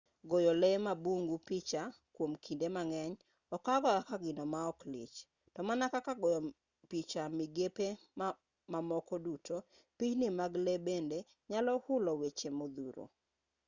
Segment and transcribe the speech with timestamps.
[0.29, 1.81] goyo lee mag bungu picha
[2.15, 3.15] kwom kinde mang'eny
[3.55, 5.15] okawga kaka gino maok lich
[5.53, 6.39] to mana kaka goyo
[6.89, 7.87] picha e migepe
[8.71, 9.57] mamoko duto
[9.97, 11.19] pichni mag lee bende
[11.49, 13.03] nyalo hulo weche modhuro